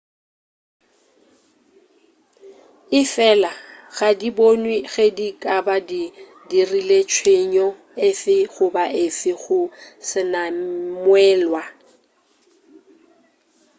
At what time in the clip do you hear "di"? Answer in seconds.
4.19-4.29, 5.17-5.27, 5.89-6.03